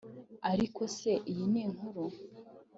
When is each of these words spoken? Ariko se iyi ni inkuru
Ariko 0.51 0.81
se 0.95 1.11
iyi 1.31 1.45
ni 1.51 1.59
inkuru 1.65 2.03